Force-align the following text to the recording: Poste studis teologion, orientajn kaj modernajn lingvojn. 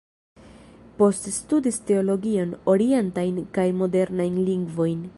Poste 1.01 1.33
studis 1.35 1.77
teologion, 1.91 2.57
orientajn 2.75 3.41
kaj 3.59 3.71
modernajn 3.83 4.43
lingvojn. 4.51 5.07